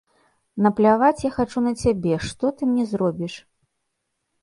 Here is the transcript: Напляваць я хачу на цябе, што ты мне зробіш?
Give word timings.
Напляваць 0.67 1.25
я 1.27 1.31
хачу 1.37 1.59
на 1.67 1.75
цябе, 1.83 2.19
што 2.31 2.53
ты 2.57 2.61
мне 2.73 2.91
зробіш? 2.97 3.33